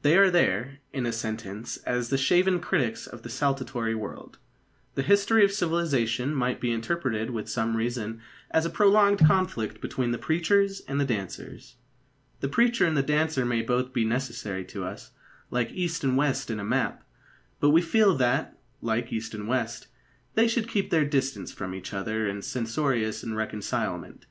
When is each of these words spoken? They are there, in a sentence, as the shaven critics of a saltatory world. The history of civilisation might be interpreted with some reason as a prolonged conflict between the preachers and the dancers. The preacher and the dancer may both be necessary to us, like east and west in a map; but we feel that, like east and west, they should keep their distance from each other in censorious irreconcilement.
They 0.00 0.16
are 0.16 0.30
there, 0.30 0.78
in 0.94 1.04
a 1.04 1.12
sentence, 1.12 1.76
as 1.84 2.08
the 2.08 2.16
shaven 2.16 2.60
critics 2.60 3.06
of 3.06 3.22
a 3.26 3.28
saltatory 3.28 3.94
world. 3.94 4.38
The 4.94 5.02
history 5.02 5.44
of 5.44 5.52
civilisation 5.52 6.34
might 6.34 6.60
be 6.62 6.72
interpreted 6.72 7.28
with 7.28 7.46
some 7.46 7.76
reason 7.76 8.22
as 8.50 8.64
a 8.64 8.70
prolonged 8.70 9.18
conflict 9.26 9.82
between 9.82 10.12
the 10.12 10.16
preachers 10.16 10.80
and 10.88 10.98
the 10.98 11.04
dancers. 11.04 11.76
The 12.40 12.48
preacher 12.48 12.86
and 12.86 12.96
the 12.96 13.02
dancer 13.02 13.44
may 13.44 13.60
both 13.60 13.92
be 13.92 14.06
necessary 14.06 14.64
to 14.64 14.82
us, 14.84 15.10
like 15.50 15.70
east 15.72 16.02
and 16.02 16.16
west 16.16 16.50
in 16.50 16.58
a 16.58 16.64
map; 16.64 17.04
but 17.60 17.68
we 17.68 17.82
feel 17.82 18.16
that, 18.16 18.58
like 18.80 19.12
east 19.12 19.34
and 19.34 19.46
west, 19.46 19.88
they 20.36 20.48
should 20.48 20.68
keep 20.70 20.88
their 20.88 21.04
distance 21.04 21.52
from 21.52 21.74
each 21.74 21.92
other 21.92 22.26
in 22.26 22.40
censorious 22.40 23.22
irreconcilement. 23.22 24.24